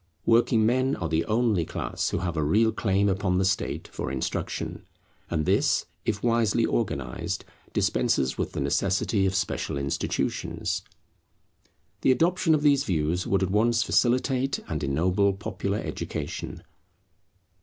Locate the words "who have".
2.09-2.35